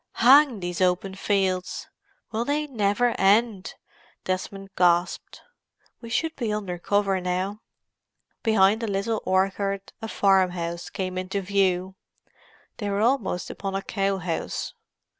"Hang 0.13 0.61
these 0.61 0.81
open 0.81 1.13
fields!—will 1.13 2.43
they 2.43 2.65
never 2.65 3.13
end!" 3.19 3.75
Desmond 4.23 4.69
gasped. 4.75 5.43
"We 6.01 6.09
should 6.09 6.35
be 6.35 6.51
under 6.51 6.79
cover 6.79 7.21
now." 7.21 7.61
Behind 8.41 8.81
a 8.81 8.87
little 8.87 9.21
orchard 9.27 9.93
a 10.01 10.07
farm 10.07 10.49
house 10.49 10.89
came 10.89 11.19
into 11.19 11.39
view; 11.43 11.93
they 12.77 12.89
were 12.89 13.01
almost 13.01 13.51
upon 13.51 13.75
a 13.75 13.83
cow 13.83 14.17
house. 14.17 14.73